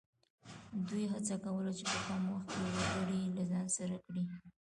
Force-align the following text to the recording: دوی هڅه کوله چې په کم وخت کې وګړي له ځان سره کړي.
دوی 0.87 1.05
هڅه 1.13 1.35
کوله 1.45 1.71
چې 1.77 1.83
په 1.91 1.99
کم 2.07 2.21
وخت 2.31 2.47
کې 2.53 2.63
وګړي 2.75 3.21
له 3.37 3.43
ځان 3.51 3.67
سره 3.77 3.95
کړي. 4.05 4.23